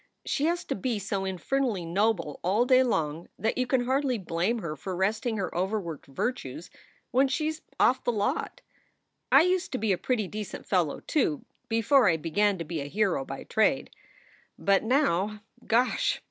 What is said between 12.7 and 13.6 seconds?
a hero by